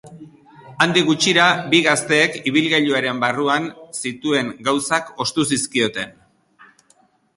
[0.85, 3.69] Handik gutxira, bi gazteek ibilgailuaren barruan
[3.99, 6.21] zituen gauzak ostu zizkioten.